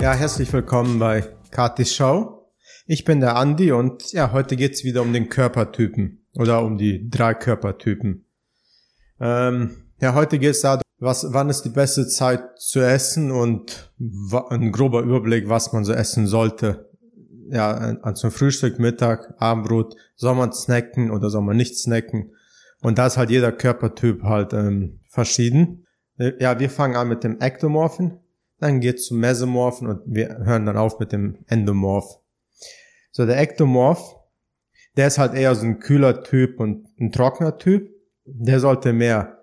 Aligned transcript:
Ja, 0.00 0.14
herzlich 0.14 0.52
willkommen 0.52 1.00
bei 1.00 1.24
Katis 1.50 1.92
Show. 1.92 2.46
Ich 2.86 3.04
bin 3.04 3.18
der 3.18 3.34
Andi 3.34 3.72
und 3.72 4.12
ja, 4.12 4.30
heute 4.30 4.54
geht's 4.54 4.84
wieder 4.84 5.02
um 5.02 5.12
den 5.12 5.28
Körpertypen 5.28 6.24
oder 6.36 6.62
um 6.62 6.78
die 6.78 7.10
drei 7.10 7.34
Körpertypen. 7.34 8.24
Ähm, 9.20 9.90
ja, 10.00 10.14
heute 10.14 10.38
geht's 10.38 10.60
darum, 10.60 10.82
was, 11.00 11.26
wann 11.32 11.50
ist 11.50 11.62
die 11.62 11.70
beste 11.70 12.06
Zeit 12.06 12.60
zu 12.60 12.78
essen 12.78 13.32
und 13.32 13.92
ein 14.50 14.70
grober 14.70 15.02
Überblick, 15.02 15.48
was 15.48 15.72
man 15.72 15.84
so 15.84 15.92
essen 15.92 16.28
sollte. 16.28 16.88
Ja, 17.50 18.14
zum 18.14 18.30
Frühstück, 18.30 18.78
Mittag, 18.78 19.34
Abendbrot, 19.38 19.96
soll 20.14 20.36
man 20.36 20.52
snacken 20.52 21.10
oder 21.10 21.28
soll 21.28 21.42
man 21.42 21.56
nicht 21.56 21.76
snacken? 21.76 22.34
Und 22.82 22.98
da 22.98 23.08
ist 23.08 23.16
halt 23.16 23.30
jeder 23.30 23.50
Körpertyp 23.50 24.22
halt 24.22 24.52
ähm, 24.52 25.00
verschieden. 25.08 25.86
Ja, 26.16 26.60
wir 26.60 26.70
fangen 26.70 26.94
an 26.94 27.08
mit 27.08 27.24
dem 27.24 27.40
Ektomorphen, 27.40 28.20
dann 28.60 28.80
geht's 28.80 29.06
zum 29.06 29.20
Mesomorphen 29.20 29.86
und 29.86 30.02
wir 30.06 30.38
hören 30.44 30.66
dann 30.66 30.76
auf 30.76 30.98
mit 30.98 31.12
dem 31.12 31.38
Endomorph. 31.46 32.18
So, 33.12 33.24
der 33.26 33.38
Ektomorph, 33.40 34.16
der 34.96 35.06
ist 35.06 35.18
halt 35.18 35.34
eher 35.34 35.54
so 35.54 35.64
ein 35.64 35.78
kühler 35.78 36.22
Typ 36.22 36.60
und 36.60 36.88
ein 36.98 37.12
trockener 37.12 37.58
Typ. 37.58 37.90
Der 38.24 38.60
sollte 38.60 38.92
mehr 38.92 39.38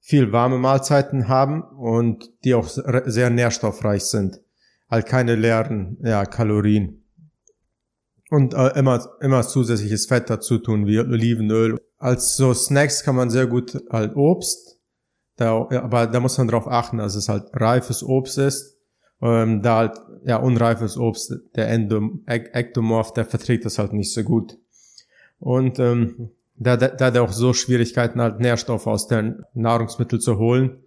viel 0.00 0.32
warme 0.32 0.58
Mahlzeiten 0.58 1.28
haben 1.28 1.62
und 1.62 2.30
die 2.44 2.54
auch 2.54 2.68
sehr 2.68 3.30
nährstoffreich 3.30 4.04
sind. 4.04 4.40
Halt 4.88 5.06
keine 5.06 5.34
leeren 5.34 5.98
ja, 6.02 6.24
Kalorien. 6.24 7.04
Und 8.30 8.54
äh, 8.54 8.78
immer, 8.78 9.06
immer 9.20 9.42
zusätzliches 9.46 10.06
Fett 10.06 10.30
dazu 10.30 10.58
tun, 10.58 10.86
wie 10.86 10.98
Olivenöl. 10.98 11.80
Als 11.98 12.36
so 12.36 12.52
Snacks 12.54 13.02
kann 13.02 13.16
man 13.16 13.30
sehr 13.30 13.46
gut 13.46 13.82
halt 13.90 14.14
Obst 14.16 14.73
da, 15.36 15.66
aber 15.70 16.06
da 16.06 16.20
muss 16.20 16.38
man 16.38 16.48
drauf 16.48 16.68
achten, 16.68 16.98
dass 16.98 17.14
es 17.14 17.28
halt 17.28 17.44
reifes 17.54 18.02
Obst 18.02 18.38
ist. 18.38 18.78
Ähm, 19.22 19.62
da 19.62 19.76
halt, 19.76 20.00
ja, 20.24 20.36
unreifes 20.36 20.96
Obst, 20.96 21.34
der 21.56 21.68
Endom 21.68 22.22
Ektomorph, 22.26 23.12
der 23.12 23.24
verträgt 23.24 23.64
das 23.64 23.78
halt 23.78 23.92
nicht 23.92 24.12
so 24.12 24.22
gut. 24.22 24.58
Und 25.38 25.78
ähm, 25.78 26.30
da, 26.56 26.76
da, 26.76 26.88
da 26.88 27.06
hat 27.06 27.16
er 27.16 27.22
auch 27.22 27.32
so 27.32 27.52
Schwierigkeiten, 27.52 28.20
halt 28.20 28.40
Nährstoffe 28.40 28.86
aus 28.86 29.08
den 29.08 29.42
Nahrungsmitteln 29.54 30.20
zu 30.20 30.38
holen, 30.38 30.82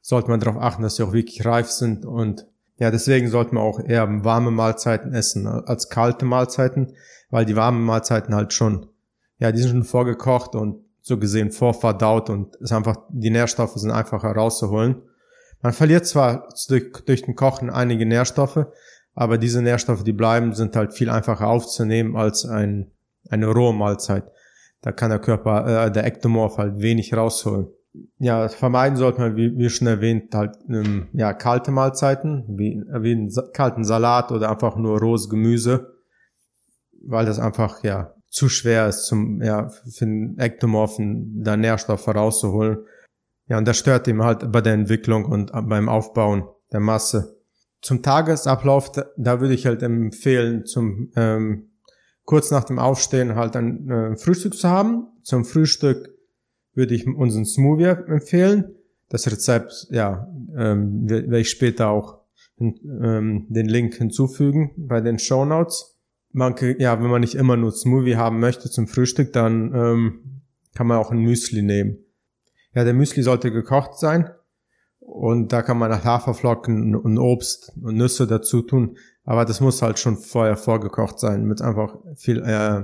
sollte 0.00 0.30
man 0.30 0.40
darauf 0.40 0.60
achten, 0.60 0.82
dass 0.82 0.96
sie 0.96 1.02
auch 1.02 1.12
wirklich 1.12 1.44
reif 1.44 1.70
sind. 1.70 2.04
Und 2.04 2.46
ja, 2.78 2.90
deswegen 2.90 3.28
sollte 3.28 3.54
man 3.54 3.64
auch 3.64 3.80
eher 3.80 4.24
warme 4.24 4.50
Mahlzeiten 4.50 5.12
essen 5.12 5.46
als 5.46 5.88
kalte 5.88 6.24
Mahlzeiten, 6.24 6.94
weil 7.30 7.44
die 7.44 7.56
warmen 7.56 7.84
Mahlzeiten 7.84 8.34
halt 8.34 8.52
schon, 8.52 8.86
ja, 9.38 9.52
die 9.52 9.60
sind 9.60 9.70
schon 9.70 9.84
vorgekocht 9.84 10.54
und 10.54 10.84
so 11.08 11.18
gesehen 11.18 11.50
vorverdaut 11.50 12.30
und 12.30 12.54
ist 12.56 12.72
einfach, 12.72 12.96
die 13.08 13.30
Nährstoffe 13.30 13.74
sind 13.74 13.90
einfacher 13.90 14.30
rauszuholen. 14.32 15.02
Man 15.62 15.72
verliert 15.72 16.06
zwar 16.06 16.48
durch, 16.68 16.92
durch 17.04 17.22
den 17.22 17.34
Kochen 17.34 17.70
einige 17.70 18.06
Nährstoffe, 18.06 18.66
aber 19.14 19.38
diese 19.38 19.62
Nährstoffe, 19.62 20.04
die 20.04 20.12
bleiben, 20.12 20.54
sind 20.54 20.76
halt 20.76 20.92
viel 20.92 21.10
einfacher 21.10 21.48
aufzunehmen 21.48 22.14
als 22.16 22.44
ein, 22.44 22.92
eine 23.30 23.46
rohe 23.46 23.72
Mahlzeit. 23.72 24.24
Da 24.82 24.92
kann 24.92 25.10
der 25.10 25.18
Körper, 25.18 25.86
äh, 25.86 25.90
der 25.90 26.04
Ektomorph 26.04 26.58
halt 26.58 26.80
wenig 26.80 27.12
rausholen. 27.14 27.68
Ja, 28.18 28.48
vermeiden 28.48 28.96
sollte 28.96 29.20
man, 29.20 29.34
wie, 29.34 29.56
wie 29.56 29.70
schon 29.70 29.88
erwähnt, 29.88 30.32
halt 30.34 30.56
ähm, 30.68 31.08
ja, 31.14 31.32
kalte 31.32 31.72
Mahlzeiten, 31.72 32.44
wie, 32.56 32.84
wie 33.00 33.12
einen 33.12 33.32
kalten 33.54 33.82
Salat 33.82 34.30
oder 34.30 34.50
einfach 34.50 34.76
nur 34.76 35.00
rohes 35.00 35.28
Gemüse, 35.28 35.94
weil 37.04 37.26
das 37.26 37.40
einfach 37.40 37.82
ja 37.82 38.14
zu 38.30 38.48
schwer 38.48 38.88
ist, 38.88 39.06
zum, 39.06 39.42
ja, 39.42 39.68
für 39.68 40.04
den 40.04 40.38
Ektomorphen 40.38 41.42
da 41.42 41.56
Nährstoffe 41.56 42.08
rauszuholen. 42.08 42.78
Ja, 43.48 43.58
und 43.58 43.66
das 43.66 43.78
stört 43.78 44.06
ihm 44.08 44.22
halt 44.22 44.52
bei 44.52 44.60
der 44.60 44.74
Entwicklung 44.74 45.24
und 45.24 45.52
beim 45.52 45.88
Aufbauen 45.88 46.44
der 46.72 46.80
Masse. 46.80 47.38
Zum 47.80 48.02
Tagesablauf, 48.02 48.92
da, 49.16 49.40
würde 49.40 49.54
ich 49.54 49.64
halt 49.64 49.82
empfehlen, 49.82 50.66
zum 50.66 51.10
ähm, 51.16 51.70
kurz 52.24 52.50
nach 52.50 52.64
dem 52.64 52.78
Aufstehen 52.78 53.36
halt 53.36 53.56
ein 53.56 53.88
äh, 53.88 54.16
Frühstück 54.16 54.54
zu 54.54 54.68
haben. 54.68 55.06
Zum 55.22 55.44
Frühstück 55.44 56.14
würde 56.74 56.94
ich 56.94 57.06
unseren 57.06 57.46
Smoothie 57.46 57.84
empfehlen. 58.08 58.74
Das 59.08 59.30
Rezept, 59.30 59.86
ja, 59.90 60.28
ähm, 60.54 61.08
werde 61.08 61.38
ich 61.38 61.48
später 61.48 61.88
auch 61.88 62.18
ähm, 62.60 63.46
den 63.48 63.66
Link 63.66 63.94
hinzufügen 63.94 64.72
bei 64.76 65.00
den 65.00 65.18
Show 65.18 65.44
Notes 65.44 65.97
man, 66.32 66.54
ja, 66.78 67.00
wenn 67.00 67.10
man 67.10 67.20
nicht 67.20 67.34
immer 67.34 67.56
nur 67.56 67.72
Smoothie 67.72 68.16
haben 68.16 68.40
möchte 68.40 68.70
zum 68.70 68.86
Frühstück, 68.86 69.32
dann 69.32 69.74
ähm, 69.74 70.42
kann 70.74 70.86
man 70.86 70.98
auch 70.98 71.10
ein 71.10 71.18
Müsli 71.18 71.62
nehmen. 71.62 71.98
Ja, 72.74 72.84
der 72.84 72.94
Müsli 72.94 73.22
sollte 73.22 73.50
gekocht 73.50 73.98
sein 73.98 74.30
und 74.98 75.52
da 75.52 75.62
kann 75.62 75.78
man 75.78 76.04
Haferflocken 76.04 76.94
und 76.94 77.18
Obst 77.18 77.72
und 77.82 77.96
Nüsse 77.96 78.26
dazu 78.26 78.62
tun, 78.62 78.96
aber 79.24 79.44
das 79.44 79.60
muss 79.60 79.82
halt 79.82 79.98
schon 79.98 80.16
vorher 80.16 80.56
vorgekocht 80.56 81.18
sein, 81.18 81.42
damit 81.42 81.62
einfach 81.62 81.96
viel, 82.16 82.42
äh, 82.42 82.82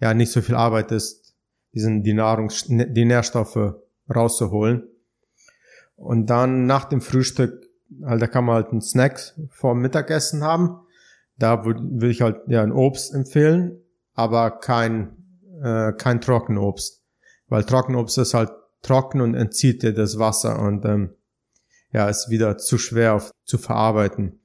ja, 0.00 0.14
nicht 0.14 0.32
so 0.32 0.40
viel 0.40 0.54
Arbeit 0.54 0.92
ist, 0.92 1.34
diesen, 1.74 2.02
die 2.02 2.14
Nahrung, 2.14 2.50
die 2.68 3.04
Nährstoffe 3.04 3.74
rauszuholen. 4.12 4.88
Und 5.96 6.30
dann 6.30 6.66
nach 6.66 6.84
dem 6.84 7.00
Frühstück, 7.00 7.68
halt, 8.04 8.22
da 8.22 8.26
kann 8.26 8.44
man 8.44 8.54
halt 8.54 8.68
einen 8.70 8.80
Snack 8.80 9.34
vor 9.50 9.74
Mittagessen 9.74 10.42
haben 10.42 10.80
da 11.38 11.64
würde 11.64 12.08
ich 12.08 12.20
halt 12.20 12.42
ja 12.48 12.62
ein 12.62 12.72
Obst 12.72 13.14
empfehlen, 13.14 13.80
aber 14.14 14.50
kein, 14.50 15.16
äh, 15.62 15.92
kein 15.92 16.20
Trockenobst. 16.20 17.02
Weil 17.46 17.64
Trockenobst 17.64 18.18
ist 18.18 18.34
halt 18.34 18.50
trocken 18.82 19.20
und 19.20 19.34
entzieht 19.34 19.82
dir 19.82 19.94
das 19.94 20.18
Wasser 20.18 20.58
und 20.58 20.84
ähm, 20.84 21.14
ja, 21.92 22.08
ist 22.08 22.28
wieder 22.28 22.58
zu 22.58 22.76
schwer 22.76 23.14
auf, 23.14 23.30
zu 23.44 23.58
verarbeiten. 23.58 24.40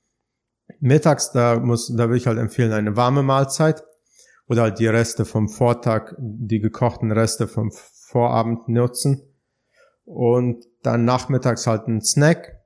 Mittags, 0.79 1.31
da 1.31 1.59
muss, 1.59 1.87
da 1.87 2.07
würde 2.07 2.17
ich 2.17 2.27
halt 2.27 2.39
empfehlen, 2.39 2.71
eine 2.71 2.95
warme 2.95 3.23
Mahlzeit 3.23 3.83
oder 4.47 4.63
halt 4.63 4.79
die 4.79 4.87
Reste 4.87 5.25
vom 5.25 5.49
Vortag, 5.49 6.13
die 6.17 6.59
gekochten 6.59 7.11
Reste 7.11 7.47
vom 7.47 7.71
Vorabend 7.71 8.69
nutzen. 8.69 9.21
Und 10.05 10.65
dann 10.83 11.05
nachmittags 11.05 11.65
halt 11.67 11.87
ein 11.87 12.01
Snack, 12.01 12.62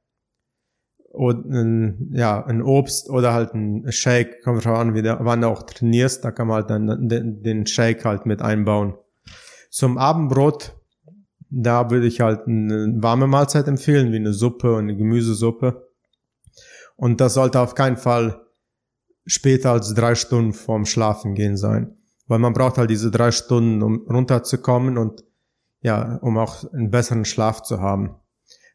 oder 1.17 1.39
ein, 1.50 2.11
ja, 2.13 2.45
ein 2.45 2.61
Obst 2.61 3.09
oder 3.09 3.33
halt 3.33 3.53
ein 3.53 3.91
Shake, 3.91 4.44
kommt 4.44 4.63
drauf 4.63 4.78
an, 4.78 4.94
wie 4.94 5.01
der, 5.01 5.17
wann 5.22 5.41
du 5.41 5.47
auch 5.47 5.63
trainierst, 5.63 6.23
da 6.23 6.31
kann 6.31 6.47
man 6.47 6.57
halt 6.57 6.69
dann 6.69 7.07
den, 7.09 7.41
den 7.41 7.66
Shake 7.66 8.05
halt 8.05 8.25
mit 8.25 8.41
einbauen. 8.41 8.95
Zum 9.69 9.97
Abendbrot, 9.97 10.75
da 11.50 11.89
würde 11.89 12.07
ich 12.07 12.22
halt 12.22 12.47
eine 12.47 12.94
warme 12.97 13.27
Mahlzeit 13.27 13.67
empfehlen, 13.67 14.11
wie 14.11 14.17
eine 14.17 14.33
Suppe, 14.33 14.77
eine 14.77 14.95
Gemüsesuppe. 14.95 15.89
Und 16.95 17.19
das 17.19 17.33
sollte 17.33 17.59
auf 17.59 17.73
keinen 17.75 17.97
Fall 17.97 18.41
später 19.25 19.72
als 19.72 19.94
drei 19.94 20.16
Stunden 20.16 20.53
vorm 20.53 20.85
Schlafen 20.85 21.35
gehen 21.35 21.57
sein. 21.57 21.97
Weil 22.27 22.39
man 22.39 22.53
braucht 22.53 22.77
halt 22.77 22.89
diese 22.89 23.11
drei 23.11 23.31
Stunden, 23.31 23.81
um 23.81 24.06
runterzukommen 24.07 24.97
und 24.97 25.23
ja, 25.81 26.17
um 26.17 26.38
auch 26.38 26.72
einen 26.73 26.91
besseren 26.91 27.25
Schlaf 27.25 27.61
zu 27.63 27.81
haben 27.81 28.16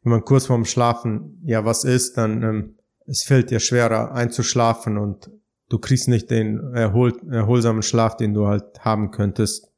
wenn 0.03 0.13
man 0.13 0.25
kurz 0.25 0.47
vorm 0.47 0.65
Schlafen 0.65 1.41
ja 1.45 1.65
was 1.65 1.85
isst, 1.85 2.17
dann 2.17 2.43
ähm, 2.43 2.77
es 3.07 3.23
fällt 3.23 3.51
dir 3.51 3.61
schwerer 3.61 4.13
einzuschlafen 4.13 4.99
und 4.99 5.31
du 5.69 5.79
kriegst 5.79 6.09
nicht 6.09 6.31
den 6.31 6.75
erhol 6.75 7.13
erholsamen 7.31 7.83
Schlaf, 7.83 8.17
den 8.17 8.35
du 8.35 8.47
halt 8.47 8.85
haben 8.85 9.11
könntest. 9.11 9.69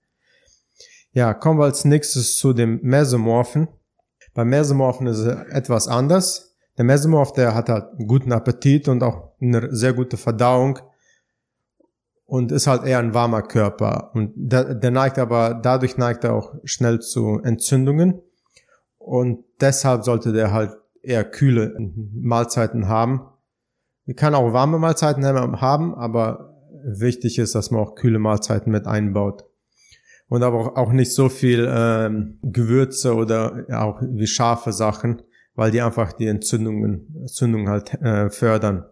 Ja, 1.12 1.32
kommen 1.32 1.60
wir 1.60 1.64
als 1.64 1.84
nächstes 1.84 2.36
zu 2.36 2.52
dem 2.52 2.80
Mesomorphen. 2.82 3.68
Beim 4.34 4.48
Mesomorphen 4.48 5.06
ist 5.06 5.18
es 5.18 5.26
etwas 5.50 5.86
anders. 5.86 6.56
Der 6.76 6.84
Mesomorph, 6.84 7.32
der 7.32 7.54
hat 7.54 7.68
halt 7.68 7.84
einen 7.96 8.08
guten 8.08 8.32
Appetit 8.32 8.88
und 8.88 9.02
auch 9.02 9.32
eine 9.40 9.74
sehr 9.74 9.92
gute 9.92 10.16
Verdauung 10.16 10.80
und 12.26 12.50
ist 12.50 12.66
halt 12.66 12.84
eher 12.84 12.98
ein 12.98 13.14
warmer 13.14 13.42
Körper. 13.42 14.10
Und 14.14 14.32
der, 14.34 14.74
der 14.74 14.90
neigt 14.90 15.18
aber, 15.18 15.54
dadurch 15.54 15.98
neigt 15.98 16.24
er 16.24 16.34
auch 16.34 16.54
schnell 16.64 16.98
zu 17.00 17.40
Entzündungen. 17.44 18.20
Und 18.98 19.44
deshalb 19.60 20.04
sollte 20.04 20.32
der 20.32 20.52
halt 20.52 20.76
eher 21.02 21.24
kühle 21.24 21.76
Mahlzeiten 22.14 22.88
haben. 22.88 23.22
Man 24.06 24.16
kann 24.16 24.34
auch 24.34 24.52
warme 24.52 24.78
Mahlzeiten 24.78 25.24
haben, 25.24 25.94
aber 25.94 26.54
wichtig 26.84 27.38
ist, 27.38 27.54
dass 27.54 27.70
man 27.70 27.80
auch 27.80 27.94
kühle 27.94 28.18
Mahlzeiten 28.18 28.70
mit 28.70 28.86
einbaut. 28.86 29.44
Und 30.28 30.42
aber 30.42 30.76
auch 30.78 30.92
nicht 30.92 31.12
so 31.12 31.28
viel 31.28 31.68
ähm, 31.70 32.38
Gewürze 32.42 33.14
oder 33.14 33.66
auch 33.70 34.00
wie 34.02 34.26
scharfe 34.26 34.72
Sachen, 34.72 35.22
weil 35.54 35.70
die 35.70 35.82
einfach 35.82 36.12
die 36.12 36.26
Entzündungen, 36.26 37.14
Entzündungen 37.20 37.68
halt 37.68 37.94
äh, 37.94 38.30
fördern. 38.30 38.86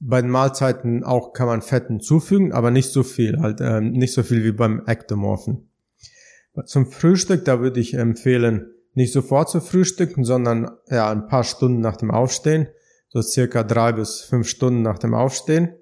Bei 0.00 0.20
den 0.20 0.30
Mahlzeiten 0.30 1.04
auch 1.04 1.32
kann 1.32 1.46
man 1.46 1.62
Fett 1.62 1.88
hinzufügen, 1.88 2.52
aber 2.52 2.70
nicht 2.70 2.90
so 2.90 3.02
viel, 3.02 3.38
halt 3.40 3.60
ähm, 3.60 3.92
nicht 3.92 4.14
so 4.14 4.22
viel 4.22 4.42
wie 4.42 4.52
beim 4.52 4.82
Ektomorphen. 4.86 5.68
Zum 6.64 6.86
Frühstück, 6.86 7.44
da 7.44 7.60
würde 7.60 7.80
ich 7.80 7.94
empfehlen, 7.94 8.72
nicht 8.94 9.12
sofort 9.12 9.50
zu 9.50 9.60
frühstücken, 9.60 10.24
sondern 10.24 10.70
ja 10.88 11.10
ein 11.10 11.26
paar 11.26 11.44
Stunden 11.44 11.80
nach 11.80 11.96
dem 11.96 12.10
Aufstehen, 12.10 12.68
so 13.08 13.22
circa 13.22 13.62
drei 13.62 13.92
bis 13.92 14.20
fünf 14.20 14.48
Stunden 14.48 14.82
nach 14.82 14.98
dem 14.98 15.14
Aufstehen. 15.14 15.74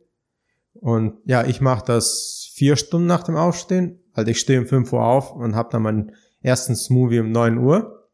Und 0.75 1.19
ja, 1.25 1.45
ich 1.45 1.61
mache 1.61 1.85
das 1.87 2.51
vier 2.55 2.77
Stunden 2.77 3.07
nach 3.07 3.23
dem 3.23 3.37
Aufstehen. 3.37 4.01
Also 4.13 4.31
ich 4.31 4.41
stehe 4.41 4.61
um 4.61 4.67
fünf 4.67 4.93
Uhr 4.93 5.05
auf 5.05 5.33
und 5.33 5.57
habe 5.57 5.71
dann 5.73 5.83
meinen 5.83 6.13
ersten 6.41 6.77
Smoothie 6.77 7.21
um 7.21 7.31
neun 7.31 7.59
Uhr. 7.59 8.09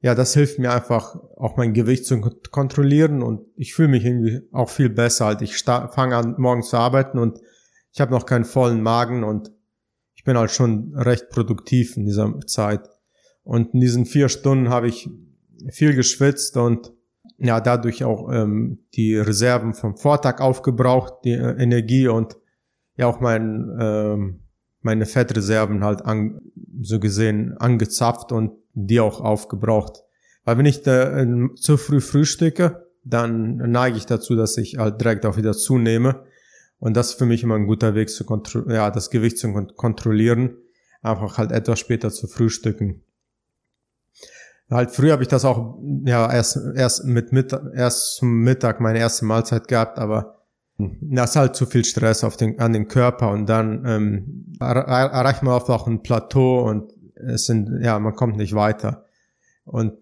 Ja, 0.00 0.14
das 0.14 0.34
hilft 0.34 0.58
mir 0.58 0.72
einfach 0.72 1.16
auch 1.36 1.56
mein 1.56 1.74
Gewicht 1.74 2.06
zu 2.06 2.20
kontrollieren 2.20 3.22
und 3.22 3.46
ich 3.56 3.74
fühle 3.74 3.88
mich 3.88 4.04
irgendwie 4.04 4.42
auch 4.52 4.68
viel 4.70 4.90
besser. 4.90 5.26
Halt. 5.26 5.42
Ich 5.42 5.56
fange 5.58 6.16
an, 6.16 6.36
morgen 6.38 6.62
zu 6.62 6.76
arbeiten 6.76 7.18
und 7.18 7.40
ich 7.92 8.00
habe 8.00 8.12
noch 8.12 8.26
keinen 8.26 8.44
vollen 8.44 8.80
Magen 8.80 9.24
und 9.24 9.50
ich 10.14 10.22
bin 10.22 10.38
halt 10.38 10.52
schon 10.52 10.94
recht 10.96 11.30
produktiv 11.30 11.96
in 11.96 12.04
dieser 12.04 12.38
Zeit. 12.46 12.88
Und 13.48 13.72
in 13.72 13.80
diesen 13.80 14.04
vier 14.04 14.28
Stunden 14.28 14.68
habe 14.68 14.88
ich 14.88 15.08
viel 15.70 15.94
geschwitzt 15.94 16.58
und 16.58 16.92
ja, 17.38 17.62
dadurch 17.62 18.04
auch 18.04 18.30
ähm, 18.30 18.80
die 18.92 19.16
Reserven 19.16 19.72
vom 19.72 19.96
Vortag 19.96 20.42
aufgebraucht, 20.42 21.24
die 21.24 21.32
äh, 21.32 21.56
Energie 21.56 22.08
und 22.08 22.36
ja 22.98 23.06
auch 23.06 23.20
mein, 23.20 23.74
ähm, 23.80 24.40
meine 24.82 25.06
Fettreserven 25.06 25.82
halt 25.82 26.04
an, 26.04 26.42
so 26.82 27.00
gesehen 27.00 27.56
angezapft 27.56 28.32
und 28.32 28.52
die 28.74 29.00
auch 29.00 29.22
aufgebraucht. 29.22 30.02
Weil 30.44 30.58
wenn 30.58 30.66
ich 30.66 30.82
da, 30.82 31.18
äh, 31.18 31.54
zu 31.54 31.78
früh 31.78 32.02
frühstücke, 32.02 32.86
dann 33.02 33.56
neige 33.56 33.96
ich 33.96 34.04
dazu, 34.04 34.36
dass 34.36 34.58
ich 34.58 34.76
halt 34.76 35.00
direkt 35.00 35.24
auch 35.24 35.38
wieder 35.38 35.54
zunehme. 35.54 36.22
Und 36.80 36.98
das 36.98 37.12
ist 37.12 37.18
für 37.18 37.24
mich 37.24 37.44
immer 37.44 37.54
ein 37.54 37.66
guter 37.66 37.94
Weg, 37.94 38.10
zu 38.10 38.26
ja, 38.68 38.90
das 38.90 39.08
Gewicht 39.08 39.38
zu 39.38 39.50
kontrollieren. 39.74 40.58
Einfach 41.00 41.38
halt 41.38 41.50
etwas 41.50 41.78
später 41.78 42.10
zu 42.10 42.26
frühstücken. 42.26 43.04
Halt 44.70 44.90
früher 44.90 45.12
habe 45.12 45.22
ich 45.22 45.28
das 45.28 45.44
auch 45.44 45.78
ja 46.04 46.30
erst 46.30 46.58
erst 46.74 47.04
mit 47.04 47.32
Mittag, 47.32 47.62
erst 47.74 48.16
zum 48.16 48.40
Mittag 48.40 48.80
meine 48.80 48.98
erste 48.98 49.24
Mahlzeit 49.24 49.66
gehabt, 49.66 49.98
aber 49.98 50.38
das 50.78 51.30
ist 51.30 51.36
halt 51.36 51.56
zu 51.56 51.66
viel 51.66 51.84
Stress 51.84 52.22
auf 52.22 52.36
den, 52.36 52.60
an 52.60 52.72
den 52.72 52.86
Körper 52.86 53.30
und 53.30 53.46
dann 53.46 53.84
ähm, 53.84 54.54
erreicht 54.60 55.42
man 55.42 55.54
oft 55.54 55.68
auch 55.70 55.88
ein 55.88 56.02
Plateau 56.02 56.68
und 56.68 56.92
es 57.14 57.46
sind, 57.46 57.82
ja, 57.82 57.98
man 57.98 58.14
kommt 58.14 58.36
nicht 58.36 58.54
weiter. 58.54 59.04
Und 59.64 59.94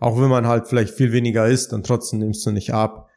auch 0.00 0.20
wenn 0.20 0.28
man 0.28 0.46
halt 0.46 0.66
vielleicht 0.66 0.94
viel 0.94 1.12
weniger 1.12 1.46
isst 1.46 1.72
und 1.72 1.86
trotzdem 1.86 2.18
nimmst 2.18 2.44
du 2.44 2.50
nicht 2.50 2.74
ab 2.74 3.10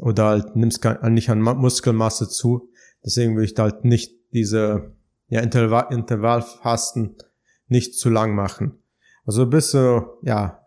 oder 0.00 0.26
halt 0.26 0.56
nimmst 0.56 0.84
nicht 1.04 1.30
an 1.30 1.40
Muskelmasse 1.40 2.28
zu. 2.28 2.68
Deswegen 3.04 3.34
würde 3.34 3.50
ich 3.50 3.54
halt 3.56 3.84
nicht 3.84 4.14
diese 4.32 4.92
ja, 5.28 5.40
Intervall, 5.40 5.86
Intervallfasten 5.90 7.16
nicht 7.68 7.98
zu 7.98 8.10
lang 8.10 8.34
machen. 8.34 8.78
Also 9.26 9.46
bis 9.46 9.72
so, 9.72 10.18
ja, 10.22 10.60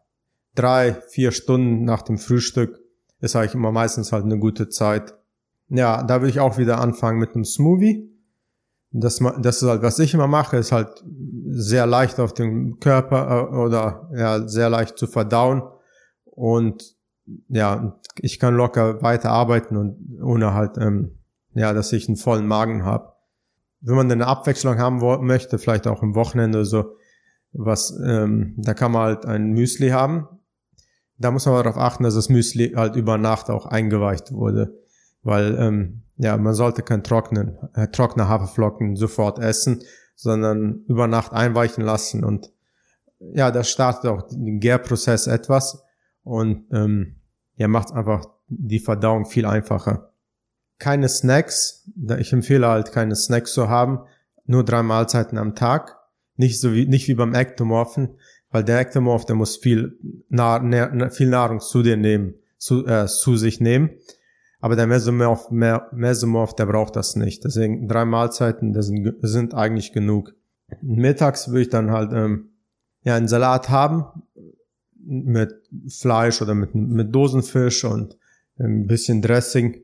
drei, 0.53 0.93
vier 1.09 1.31
Stunden 1.31 1.85
nach 1.85 2.01
dem 2.01 2.17
Frühstück 2.17 2.79
ist 3.21 3.35
eigentlich 3.35 3.55
immer 3.55 3.71
meistens 3.71 4.11
halt 4.11 4.25
eine 4.25 4.37
gute 4.37 4.69
Zeit. 4.69 5.15
Ja, 5.69 6.03
da 6.03 6.21
will 6.21 6.29
ich 6.29 6.39
auch 6.39 6.57
wieder 6.57 6.79
anfangen 6.79 7.19
mit 7.19 7.35
einem 7.35 7.45
Smoothie. 7.45 8.09
Das, 8.91 9.19
das 9.39 9.61
ist 9.61 9.69
halt, 9.69 9.83
was 9.83 9.99
ich 9.99 10.13
immer 10.13 10.27
mache, 10.27 10.57
ist 10.57 10.71
halt 10.71 11.03
sehr 11.51 11.85
leicht 11.85 12.19
auf 12.19 12.33
dem 12.33 12.79
Körper 12.79 13.49
äh, 13.51 13.55
oder 13.55 14.09
ja, 14.15 14.47
sehr 14.47 14.69
leicht 14.69 14.97
zu 14.97 15.07
verdauen. 15.07 15.61
Und 16.25 16.95
ja, 17.47 17.99
ich 18.17 18.39
kann 18.39 18.55
locker 18.55 19.01
weiter 19.01 19.29
arbeiten 19.29 19.77
und 19.77 20.19
ohne 20.21 20.53
halt, 20.53 20.77
ähm, 20.77 21.19
ja, 21.53 21.73
dass 21.73 21.93
ich 21.93 22.07
einen 22.07 22.17
vollen 22.17 22.47
Magen 22.47 22.83
habe. 22.83 23.13
Wenn 23.81 23.95
man 23.95 24.11
eine 24.11 24.27
Abwechslung 24.27 24.79
haben 24.79 24.99
möchte, 25.25 25.59
vielleicht 25.59 25.87
auch 25.87 26.01
am 26.01 26.15
Wochenende 26.15 26.65
so, 26.65 26.95
was, 27.51 27.97
ähm, 28.05 28.55
da 28.57 28.73
kann 28.73 28.91
man 28.91 29.03
halt 29.03 29.25
ein 29.25 29.51
Müsli 29.51 29.89
haben. 29.89 30.27
Da 31.17 31.31
muss 31.31 31.45
man 31.45 31.55
aber 31.55 31.63
darauf 31.63 31.81
achten, 31.81 32.03
dass 32.03 32.15
das 32.15 32.29
Müsli 32.29 32.73
halt 32.75 32.95
über 32.95 33.17
Nacht 33.17 33.49
auch 33.49 33.65
eingeweicht 33.65 34.31
wurde. 34.31 34.79
Weil 35.21 35.57
ähm, 35.59 36.03
ja, 36.17 36.37
man 36.37 36.53
sollte 36.53 36.81
kein 36.81 37.03
trockenen, 37.03 37.57
äh, 37.73 37.87
trockene 37.87 38.27
Haferflocken 38.27 38.95
sofort 38.95 39.39
essen, 39.39 39.81
sondern 40.15 40.83
über 40.87 41.07
Nacht 41.07 41.33
einweichen 41.33 41.83
lassen. 41.83 42.23
Und 42.23 42.51
ja, 43.19 43.51
das 43.51 43.69
startet 43.69 44.09
auch 44.09 44.27
den 44.27 44.59
Gärprozess 44.59 45.27
etwas. 45.27 45.83
Und 46.23 46.65
ähm, 46.71 47.15
ja, 47.55 47.67
macht 47.67 47.91
einfach 47.91 48.25
die 48.47 48.79
Verdauung 48.79 49.25
viel 49.25 49.45
einfacher. 49.45 50.13
Keine 50.77 51.09
Snacks, 51.09 51.89
ich 52.19 52.31
empfehle 52.31 52.67
halt 52.67 52.91
keine 52.91 53.15
Snacks 53.15 53.53
zu 53.53 53.69
haben, 53.69 53.99
nur 54.45 54.63
drei 54.63 54.81
Mahlzeiten 54.81 55.37
am 55.37 55.55
Tag, 55.55 55.98
nicht 56.39 56.59
so 56.59 56.73
wie 56.73 56.87
nicht 56.87 57.07
wie 57.07 57.13
beim 57.13 57.35
Ektomorphen, 57.35 58.17
weil 58.49 58.63
der 58.63 58.79
Ektomorph, 58.79 59.25
der 59.25 59.35
muss 59.35 59.57
viel, 59.57 59.97
Nahr, 60.29 61.11
viel 61.11 61.29
Nahrung 61.29 61.59
zu 61.59 61.83
dir 61.83 61.97
nehmen, 61.97 62.33
zu, 62.57 62.85
äh, 62.87 63.05
zu 63.05 63.37
sich 63.37 63.59
nehmen 63.59 63.91
aber 64.59 64.75
der 64.75 64.87
Mesomorph, 64.87 65.49
Mesomorph, 65.51 66.55
der 66.55 66.65
braucht 66.65 66.95
das 66.95 67.15
nicht. 67.15 67.43
Deswegen 67.45 67.87
drei 67.87 68.05
Mahlzeiten, 68.05 68.73
das 68.73 68.87
sind, 68.87 69.15
sind 69.21 69.53
eigentlich 69.53 69.93
genug. 69.93 70.35
Mittags 70.81 71.47
würde 71.47 71.61
ich 71.61 71.69
dann 71.69 71.91
halt 71.91 72.11
ähm, 72.13 72.49
ja 73.03 73.15
einen 73.15 73.27
Salat 73.27 73.69
haben 73.69 74.05
mit 75.01 75.53
Fleisch 75.87 76.41
oder 76.41 76.55
mit, 76.55 76.75
mit 76.75 77.15
Dosenfisch 77.15 77.85
und 77.85 78.17
ein 78.59 78.85
bisschen 78.85 79.21
Dressing. 79.21 79.77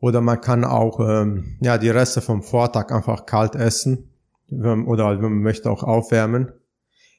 Oder 0.00 0.20
man 0.20 0.40
kann 0.40 0.64
auch 0.64 0.98
ähm, 0.98 1.58
ja 1.60 1.78
die 1.78 1.90
Reste 1.90 2.20
vom 2.20 2.42
Vortag 2.42 2.90
einfach 2.90 3.24
kalt 3.24 3.54
essen 3.54 4.11
oder 4.60 5.06
halt, 5.06 5.22
wenn 5.22 5.32
man 5.32 5.42
möchte 5.42 5.70
auch 5.70 5.82
aufwärmen. 5.82 6.52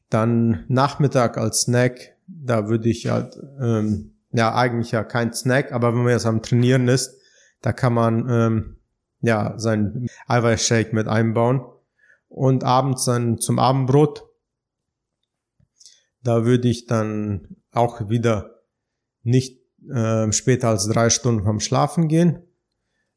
Dann 0.10 0.66
Nachmittag 0.68 1.38
als 1.38 1.62
Snack, 1.62 2.18
da 2.28 2.70
würde 2.70 2.90
ich 2.90 3.08
halt 3.08 3.40
ähm, 3.60 4.16
ja 4.32 4.54
eigentlich 4.54 4.92
ja 4.92 5.04
kein 5.04 5.34
Snack, 5.34 5.72
aber 5.72 5.94
wenn 5.94 6.04
man 6.04 6.12
jetzt 6.12 6.26
am 6.26 6.42
Trainieren 6.42 6.88
ist, 6.88 7.20
da 7.62 7.74
kann 7.74 7.94
man 7.94 8.30
ähm, 8.30 8.76
ja 9.22 9.54
sein 9.58 10.08
Eiweißshake 10.28 10.94
mit 10.94 11.08
einbauen 11.08 11.62
und 12.28 12.64
abends 12.64 13.06
dann 13.06 13.40
zum 13.40 13.60
Abendbrot. 13.60 14.24
Da 16.22 16.46
würde 16.46 16.68
ich 16.68 16.86
dann 16.86 17.58
auch 17.72 18.10
wieder 18.10 18.62
nicht 19.24 19.62
äh, 19.90 20.32
später 20.32 20.70
als 20.70 20.88
drei 20.88 21.10
Stunden 21.10 21.44
vom 21.44 21.60
Schlafen 21.60 22.08
gehen 22.08 22.44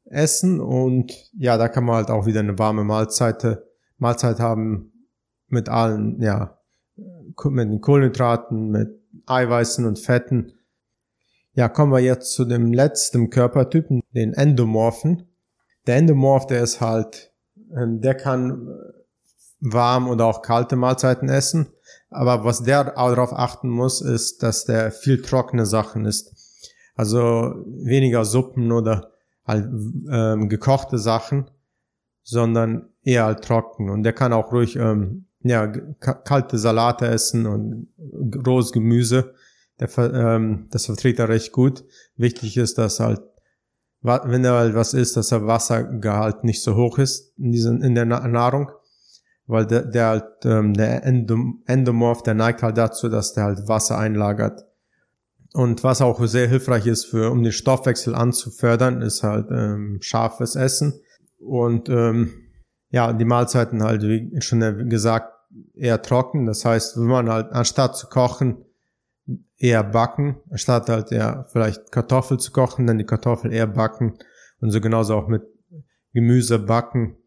essen 0.09 0.59
und 0.59 1.11
ja, 1.37 1.57
da 1.57 1.67
kann 1.67 1.85
man 1.85 1.95
halt 1.95 2.09
auch 2.09 2.25
wieder 2.25 2.39
eine 2.39 2.57
warme 2.57 2.83
Mahlzeit, 2.83 3.43
Mahlzeit 3.97 4.39
haben 4.39 4.91
mit 5.47 5.69
allen, 5.69 6.21
ja, 6.21 6.59
mit 6.95 7.69
den 7.69 7.81
Kohlenhydraten, 7.81 8.69
mit 8.69 8.89
Eiweißen 9.25 9.85
und 9.85 9.99
Fetten 9.99 10.53
ja, 11.57 11.69
kommen 11.69 11.91
wir 11.91 11.99
jetzt 11.99 12.33
zu 12.33 12.45
dem 12.45 12.71
letzten 12.71 13.31
Körpertypen, 13.31 14.03
den 14.11 14.33
Endomorphen. 14.33 15.27
Der 15.87 15.95
Endomorph, 15.95 16.45
der 16.45 16.61
ist 16.61 16.81
halt, 16.81 17.33
ähm, 17.75 17.99
der 17.99 18.13
kann 18.13 18.67
warm 19.59 20.07
oder 20.07 20.25
auch 20.25 20.43
kalte 20.43 20.75
Mahlzeiten 20.75 21.29
essen. 21.29 21.73
Aber 22.11 22.45
was 22.45 22.61
der 22.61 22.95
auch 22.95 23.09
darauf 23.09 23.33
achten 23.33 23.69
muss, 23.69 24.01
ist, 24.01 24.43
dass 24.43 24.65
der 24.65 24.91
viel 24.91 25.23
trockene 25.23 25.65
Sachen 25.65 26.05
isst. 26.05 26.31
Also 26.93 27.55
weniger 27.65 28.23
Suppen 28.23 28.71
oder 28.71 29.13
halt 29.43 29.65
ähm, 30.11 30.49
gekochte 30.49 30.99
Sachen, 30.99 31.49
sondern 32.21 32.89
eher 33.07 33.25
halt 33.25 33.43
trocken. 33.43 33.89
Und 33.89 34.03
der 34.03 34.13
kann 34.13 34.33
auch 34.33 34.51
ruhig 34.51 34.75
ähm, 34.75 35.25
ja, 35.41 35.67
kalte 35.67 36.57
Salate 36.57 37.07
essen 37.07 37.45
und 37.45 37.87
rohes 38.45 38.71
Gemüse 38.71 39.33
der, 39.79 39.95
ähm, 39.97 40.67
das 40.71 40.85
verträgt 40.85 41.19
er 41.19 41.29
recht 41.29 41.51
gut. 41.51 41.83
Wichtig 42.15 42.57
ist, 42.57 42.77
dass 42.77 42.99
halt, 42.99 43.21
wenn 44.01 44.43
er 44.43 44.53
halt 44.53 44.75
was 44.75 44.93
isst, 44.93 45.17
dass 45.17 45.29
der 45.29 45.45
Wassergehalt 45.45 46.43
nicht 46.43 46.63
so 46.63 46.75
hoch 46.75 46.97
ist 46.97 47.37
in, 47.37 47.51
diesen, 47.51 47.81
in 47.81 47.95
der 47.95 48.05
Nahrung, 48.05 48.71
weil 49.45 49.65
der, 49.65 49.83
der 49.83 50.07
halt, 50.07 50.25
ähm, 50.45 50.73
der 50.73 51.03
Endom 51.03 51.63
Endomorph, 51.67 52.23
der 52.23 52.33
neigt 52.33 52.63
halt 52.63 52.77
dazu, 52.77 53.09
dass 53.09 53.33
der 53.33 53.45
halt 53.45 53.67
Wasser 53.67 53.97
einlagert. 53.97 54.65
Und 55.53 55.83
was 55.83 56.01
auch 56.01 56.23
sehr 56.25 56.47
hilfreich 56.47 56.85
ist, 56.85 57.05
für, 57.05 57.31
um 57.31 57.41
den 57.41 57.51
Stoffwechsel 57.51 58.13
anzufördern, 58.13 59.01
ist 59.01 59.23
halt 59.23 59.47
ähm, 59.49 59.99
scharfes 60.01 60.55
Essen. 60.55 60.99
Und 61.39 61.89
ähm, 61.89 62.46
ja, 62.89 63.13
die 63.13 63.25
Mahlzeiten 63.25 63.83
halt, 63.83 64.01
wie 64.03 64.41
schon 64.41 64.89
gesagt, 64.89 65.33
eher 65.73 66.01
trocken. 66.01 66.45
Das 66.45 66.65
heißt, 66.65 66.97
wenn 66.97 67.05
man 67.05 67.29
halt 67.29 67.51
anstatt 67.51 67.97
zu 67.97 68.07
kochen, 68.07 68.63
eher 69.57 69.83
backen, 69.83 70.37
statt 70.53 70.89
halt 70.89 71.11
ja 71.11 71.45
vielleicht 71.51 71.91
Kartoffel 71.91 72.39
zu 72.39 72.51
kochen, 72.51 72.87
dann 72.87 72.97
die 72.97 73.05
Kartoffel 73.05 73.51
eher 73.51 73.67
backen 73.67 74.17
und 74.59 74.71
so 74.71 74.79
genauso 74.79 75.15
auch 75.15 75.27
mit 75.27 75.43
Gemüse 76.13 76.59
backen, 76.59 77.17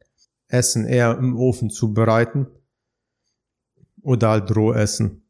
Essen 0.48 0.86
eher 0.86 1.16
im 1.18 1.36
Ofen 1.36 1.70
zubereiten 1.70 2.46
oder 4.02 4.30
halt 4.30 4.56
roh 4.56 4.72
essen. 4.72 5.24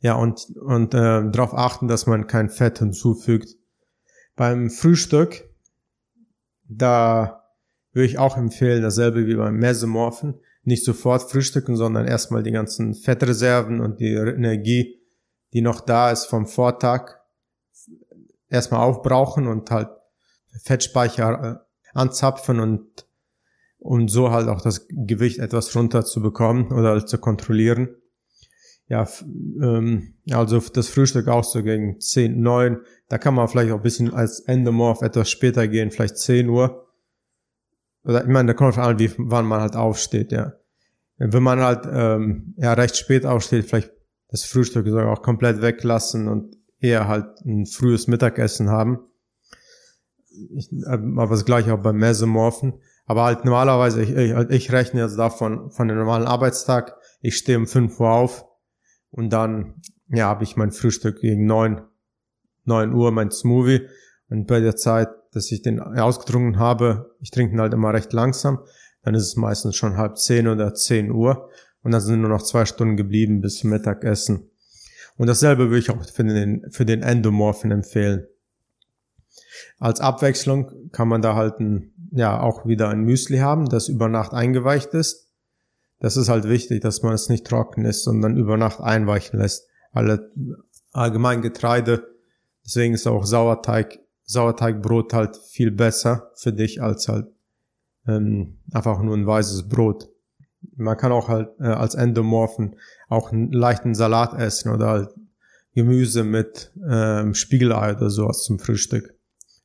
Ja, 0.00 0.14
und, 0.14 0.46
und 0.56 0.94
äh, 0.94 1.30
darauf 1.30 1.54
achten, 1.54 1.88
dass 1.88 2.06
man 2.06 2.26
kein 2.26 2.48
Fett 2.48 2.78
hinzufügt. 2.78 3.56
Beim 4.34 4.70
Frühstück, 4.70 5.44
da 6.68 7.39
würde 7.92 8.06
ich 8.06 8.18
auch 8.18 8.36
empfehlen, 8.36 8.82
dasselbe 8.82 9.26
wie 9.26 9.34
beim 9.34 9.56
Mesomorphen, 9.56 10.40
nicht 10.62 10.84
sofort 10.84 11.30
frühstücken, 11.30 11.76
sondern 11.76 12.06
erstmal 12.06 12.42
die 12.42 12.52
ganzen 12.52 12.94
Fettreserven 12.94 13.80
und 13.80 14.00
die 14.00 14.12
Energie 14.12 15.00
die 15.52 15.62
noch 15.62 15.80
da 15.80 16.10
ist 16.10 16.26
vom 16.26 16.46
Vortag, 16.46 17.16
erstmal 18.48 18.80
aufbrauchen 18.80 19.46
und 19.46 19.70
halt 19.70 19.88
Fettspeicher 20.62 21.60
äh, 21.62 21.88
anzapfen 21.94 22.60
und 22.60 23.06
um 23.78 24.08
so 24.08 24.30
halt 24.30 24.48
auch 24.48 24.60
das 24.60 24.86
Gewicht 24.88 25.38
etwas 25.38 25.74
runter 25.74 26.04
zu 26.04 26.20
bekommen 26.20 26.70
oder 26.72 26.90
halt 26.90 27.08
zu 27.08 27.18
kontrollieren. 27.18 27.96
ja, 28.88 29.08
ähm, 29.62 30.14
also 30.30 30.60
das 30.60 30.88
Frühstück 30.88 31.28
auch 31.28 31.44
so 31.44 31.62
gegen 31.62 32.00
10, 32.00 32.40
9. 32.40 32.80
Da 33.08 33.18
kann 33.18 33.34
man 33.34 33.48
vielleicht 33.48 33.72
auch 33.72 33.76
ein 33.76 33.82
bisschen 33.82 34.12
als 34.12 34.40
Endomorph 34.40 35.02
etwas 35.02 35.30
später 35.30 35.66
gehen, 35.68 35.90
vielleicht 35.90 36.18
10 36.18 36.48
Uhr. 36.48 36.89
Oder 38.04 38.22
ich 38.22 38.28
meine, 38.28 38.48
da 38.48 38.54
kommt 38.54 38.78
an, 38.78 38.98
wie 38.98 39.12
wann 39.18 39.46
man 39.46 39.60
halt 39.60 39.76
aufsteht, 39.76 40.32
ja. 40.32 40.54
Wenn 41.18 41.42
man 41.42 41.60
halt 41.60 41.86
ähm, 41.90 42.54
ja 42.56 42.72
recht 42.72 42.96
spät 42.96 43.26
aufsteht, 43.26 43.66
vielleicht 43.66 43.92
das 44.28 44.44
Frühstück 44.44 44.86
sogar 44.86 45.12
auch 45.12 45.22
komplett 45.22 45.60
weglassen 45.60 46.28
und 46.28 46.56
eher 46.78 47.08
halt 47.08 47.26
ein 47.44 47.66
frühes 47.66 48.06
Mittagessen 48.06 48.70
haben. 48.70 49.00
Ich, 50.56 50.72
äh, 50.72 50.86
aber 50.86 51.28
das 51.28 51.44
gleiche 51.44 51.74
auch 51.74 51.82
beim 51.82 51.98
Mesomorphen. 51.98 52.80
Aber 53.04 53.24
halt 53.24 53.44
normalerweise, 53.44 54.02
ich, 54.02 54.14
ich, 54.14 54.32
ich 54.50 54.72
rechne 54.72 55.00
jetzt 55.02 55.18
davon 55.18 55.70
von 55.70 55.88
dem 55.88 55.98
normalen 55.98 56.26
Arbeitstag. 56.26 56.96
Ich 57.20 57.36
stehe 57.36 57.58
um 57.58 57.66
5 57.66 57.98
Uhr 58.00 58.10
auf 58.10 58.46
und 59.10 59.30
dann 59.30 59.82
ja 60.08 60.26
habe 60.26 60.44
ich 60.44 60.56
mein 60.56 60.70
Frühstück 60.70 61.20
gegen 61.20 61.44
9, 61.44 61.82
9 62.64 62.94
Uhr, 62.94 63.10
mein 63.10 63.30
Smoothie. 63.30 63.88
Und 64.28 64.46
bei 64.46 64.60
der 64.60 64.76
Zeit, 64.76 65.08
dass 65.32 65.50
ich 65.50 65.62
den 65.62 65.80
ausgetrunken 65.80 66.58
habe, 66.58 67.14
ich 67.20 67.30
trinke 67.30 67.54
ihn 67.54 67.60
halt 67.60 67.72
immer 67.72 67.92
recht 67.92 68.12
langsam, 68.12 68.60
dann 69.02 69.14
ist 69.14 69.24
es 69.24 69.36
meistens 69.36 69.76
schon 69.76 69.96
halb 69.96 70.18
10 70.18 70.48
oder 70.48 70.74
10 70.74 71.10
Uhr. 71.10 71.48
Und 71.82 71.92
dann 71.92 72.00
sind 72.00 72.20
nur 72.20 72.30
noch 72.30 72.42
zwei 72.42 72.66
Stunden 72.66 72.96
geblieben 72.96 73.40
bis 73.40 73.64
Mittagessen. 73.64 74.50
Und 75.16 75.26
dasselbe 75.26 75.70
würde 75.70 75.78
ich 75.78 75.90
auch 75.90 76.04
für 76.04 76.24
den, 76.24 76.70
für 76.70 76.84
den 76.84 77.02
Endomorphen 77.02 77.70
empfehlen. 77.70 78.26
Als 79.78 80.00
Abwechslung 80.00 80.90
kann 80.92 81.08
man 81.08 81.22
da 81.22 81.34
halt 81.34 81.58
ein, 81.60 81.92
ja, 82.10 82.40
auch 82.40 82.66
wieder 82.66 82.88
ein 82.88 83.02
Müsli 83.02 83.38
haben, 83.38 83.66
das 83.66 83.88
über 83.88 84.08
Nacht 84.08 84.32
eingeweicht 84.32 84.92
ist. 84.94 85.30
Das 86.00 86.16
ist 86.16 86.28
halt 86.28 86.48
wichtig, 86.48 86.80
dass 86.80 87.02
man 87.02 87.14
es 87.14 87.28
nicht 87.28 87.46
trocken 87.46 87.84
ist, 87.84 88.04
sondern 88.04 88.36
über 88.36 88.56
Nacht 88.56 88.80
einweichen 88.80 89.38
lässt. 89.38 89.68
Alle 89.92 90.30
allgemein 90.92 91.42
Getreide, 91.42 92.06
deswegen 92.64 92.94
ist 92.94 93.06
auch 93.06 93.24
Sauerteig, 93.24 94.00
Sauerteigbrot 94.30 95.12
halt 95.12 95.36
viel 95.36 95.72
besser 95.72 96.30
für 96.36 96.52
dich 96.52 96.80
als 96.80 97.08
halt 97.08 97.26
ähm, 98.06 98.58
einfach 98.72 99.00
nur 99.02 99.16
ein 99.16 99.26
weißes 99.26 99.68
Brot. 99.68 100.08
Man 100.76 100.96
kann 100.96 101.10
auch 101.10 101.28
halt 101.28 101.48
äh, 101.58 101.64
als 101.64 101.96
Endomorphen 101.96 102.76
auch 103.08 103.32
einen 103.32 103.50
leichten 103.50 103.94
Salat 103.94 104.34
essen 104.34 104.72
oder 104.72 104.88
halt 104.88 105.14
Gemüse 105.74 106.22
mit 106.22 106.72
ähm, 106.88 107.34
Spiegelei 107.34 107.96
oder 107.96 108.08
sowas 108.08 108.44
zum 108.44 108.60
Frühstück. 108.60 109.14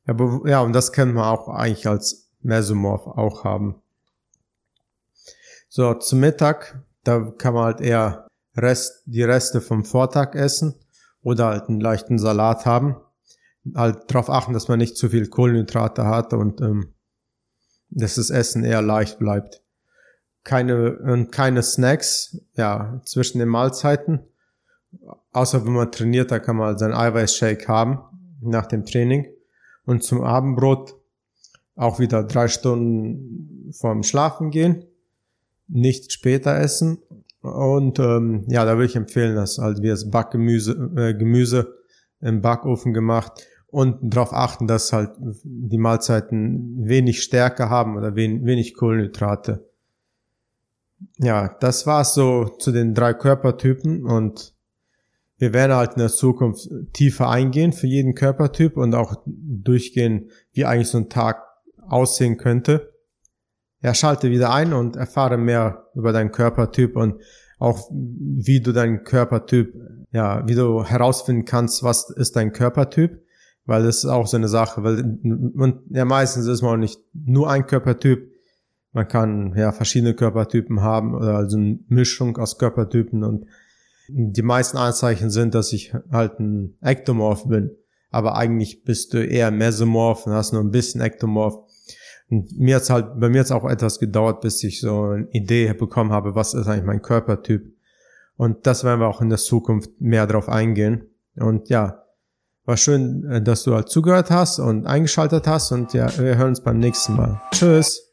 Aber, 0.04 0.40
ja, 0.48 0.60
und 0.62 0.72
das 0.72 0.92
können 0.92 1.14
wir 1.14 1.26
auch 1.26 1.48
eigentlich 1.48 1.86
als 1.86 2.30
Mesomorph 2.40 3.06
auch 3.06 3.44
haben. 3.44 3.76
So, 5.68 5.94
zum 5.94 6.20
Mittag, 6.20 6.82
da 7.04 7.20
kann 7.38 7.54
man 7.54 7.64
halt 7.64 7.80
eher 7.80 8.26
Rest, 8.56 9.02
die 9.06 9.22
Reste 9.22 9.60
vom 9.60 9.84
Vortag 9.84 10.34
essen 10.34 10.74
oder 11.22 11.46
halt 11.46 11.68
einen 11.68 11.80
leichten 11.80 12.18
Salat 12.18 12.66
haben. 12.66 12.96
Halt 13.74 14.10
darauf 14.10 14.30
achten, 14.30 14.52
dass 14.52 14.68
man 14.68 14.78
nicht 14.78 14.96
zu 14.96 15.08
viel 15.08 15.28
Kohlenhydrate 15.28 16.06
hat 16.06 16.32
und 16.32 16.60
ähm, 16.60 16.94
dass 17.90 18.16
das 18.16 18.30
Essen 18.30 18.64
eher 18.64 18.82
leicht 18.82 19.18
bleibt 19.18 19.62
keine, 20.46 20.96
und 20.98 21.32
keine 21.32 21.62
Snacks, 21.62 22.38
ja, 22.56 23.02
zwischen 23.04 23.40
den 23.40 23.48
Mahlzeiten. 23.48 24.20
Außer 25.32 25.66
wenn 25.66 25.72
man 25.72 25.90
trainiert, 25.90 26.30
da 26.30 26.38
kann 26.38 26.56
man 26.56 26.68
halt 26.68 26.78
seinen 26.78 26.94
Eiweißshake 26.94 27.66
haben 27.68 27.98
nach 28.40 28.66
dem 28.66 28.86
Training. 28.86 29.26
Und 29.84 30.04
zum 30.04 30.22
Abendbrot 30.22 30.94
auch 31.74 31.98
wieder 31.98 32.22
drei 32.22 32.48
Stunden 32.48 33.72
vorm 33.72 34.04
Schlafen 34.04 34.50
gehen. 34.50 34.84
Nicht 35.66 36.12
später 36.12 36.56
essen. 36.56 36.98
Und 37.40 37.98
ähm, 37.98 38.44
ja, 38.48 38.64
da 38.64 38.74
würde 38.74 38.86
ich 38.86 38.96
empfehlen, 38.96 39.34
dass 39.34 39.58
halt 39.58 39.82
wir 39.82 39.90
das 39.90 40.10
Backgemüse 40.10 40.92
äh, 40.96 41.14
Gemüse 41.14 41.74
im 42.20 42.40
Backofen 42.40 42.94
gemacht 42.94 43.44
und 43.76 44.14
darauf 44.14 44.32
achten, 44.32 44.66
dass 44.66 44.92
halt 44.92 45.10
die 45.44 45.78
Mahlzeiten 45.78 46.88
wenig 46.88 47.22
Stärke 47.22 47.68
haben 47.70 47.96
oder 47.96 48.16
wenig 48.16 48.74
Kohlenhydrate 48.74 49.66
ja, 51.18 51.56
das 51.60 51.86
war's 51.86 52.14
so 52.14 52.44
zu 52.58 52.72
den 52.72 52.94
drei 52.94 53.14
Körpertypen 53.14 54.04
und 54.04 54.54
wir 55.38 55.52
werden 55.52 55.74
halt 55.74 55.92
in 55.92 55.98
der 55.98 56.08
Zukunft 56.08 56.68
tiefer 56.94 57.28
eingehen 57.28 57.72
für 57.72 57.86
jeden 57.86 58.14
Körpertyp 58.14 58.76
und 58.76 58.94
auch 58.94 59.22
durchgehen, 59.26 60.30
wie 60.52 60.64
eigentlich 60.64 60.88
so 60.88 60.98
ein 60.98 61.10
Tag 61.10 61.42
aussehen 61.86 62.38
könnte. 62.38 62.94
Ja, 63.82 63.92
schalte 63.92 64.30
wieder 64.30 64.52
ein 64.52 64.72
und 64.72 64.96
erfahre 64.96 65.36
mehr 65.36 65.88
über 65.94 66.12
deinen 66.12 66.32
Körpertyp 66.32 66.96
und 66.96 67.20
auch 67.58 67.90
wie 67.90 68.60
du 68.60 68.72
deinen 68.72 69.04
Körpertyp, 69.04 69.74
ja, 70.12 70.46
wie 70.46 70.54
du 70.54 70.84
herausfinden 70.84 71.44
kannst, 71.44 71.82
was 71.82 72.08
ist 72.10 72.36
dein 72.36 72.52
Körpertyp, 72.52 73.22
weil 73.66 73.82
das 73.82 73.98
ist 73.98 74.06
auch 74.06 74.26
so 74.26 74.36
eine 74.36 74.48
Sache, 74.48 74.82
weil 74.82 75.00
und 75.00 75.80
ja 75.90 76.04
meistens 76.04 76.46
ist 76.46 76.62
man 76.62 76.72
auch 76.72 76.80
nicht 76.80 77.00
nur 77.12 77.50
ein 77.50 77.66
Körpertyp, 77.66 78.32
man 78.92 79.08
kann 79.08 79.54
ja 79.56 79.72
verschiedene 79.72 80.14
Körpertypen 80.14 80.80
haben 80.80 81.14
oder 81.14 81.36
also 81.36 81.58
eine 81.58 81.78
Mischung 81.88 82.38
aus 82.38 82.58
Körpertypen 82.58 83.24
und 83.24 83.46
die 84.08 84.42
meisten 84.42 84.78
Anzeichen 84.78 85.30
sind, 85.30 85.54
dass 85.54 85.72
ich 85.72 85.92
halt 86.10 86.38
ein 86.38 86.76
Ektomorph 86.80 87.46
bin. 87.48 87.72
Aber 88.10 88.36
eigentlich 88.36 88.84
bist 88.84 89.12
du 89.12 89.24
eher 89.24 89.50
Mesomorph 89.50 90.26
und 90.26 90.32
hast 90.32 90.52
nur 90.52 90.62
ein 90.62 90.70
bisschen 90.70 91.00
Ektomorph. 91.00 91.58
Und 92.30 92.58
mir 92.58 92.76
hat's 92.76 92.88
halt, 92.88 93.20
bei 93.20 93.28
mir 93.28 93.40
hat's 93.40 93.52
auch 93.52 93.68
etwas 93.68 93.98
gedauert, 93.98 94.40
bis 94.40 94.62
ich 94.62 94.80
so 94.80 95.02
eine 95.02 95.28
Idee 95.32 95.72
bekommen 95.74 96.12
habe, 96.12 96.34
was 96.34 96.54
ist 96.54 96.66
eigentlich 96.66 96.86
mein 96.86 97.02
Körpertyp. 97.02 97.76
Und 98.36 98.66
das 98.66 98.84
werden 98.84 99.00
wir 99.00 99.08
auch 99.08 99.20
in 99.20 99.28
der 99.28 99.38
Zukunft 99.38 99.90
mehr 100.00 100.26
drauf 100.26 100.48
eingehen. 100.48 101.10
Und 101.36 101.68
ja, 101.68 102.05
war 102.66 102.76
schön, 102.76 103.44
dass 103.44 103.62
du 103.62 103.74
halt 103.74 103.88
zugehört 103.88 104.30
hast 104.30 104.58
und 104.58 104.86
eingeschaltet 104.86 105.46
hast. 105.46 105.72
Und 105.72 105.94
ja, 105.94 106.08
wir 106.18 106.36
hören 106.36 106.48
uns 106.48 106.60
beim 106.60 106.78
nächsten 106.78 107.16
Mal. 107.16 107.40
Tschüss. 107.52 108.05